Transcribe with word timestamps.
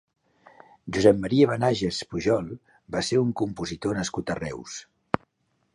Josep 0.95 1.19
Maria 1.25 1.49
Benaiges 1.51 1.99
Pujol 2.13 2.49
va 2.97 3.05
ser 3.11 3.21
un 3.27 3.31
compositor 3.43 3.99
nascut 4.01 4.35
a 4.37 4.41
Reus. 4.43 4.81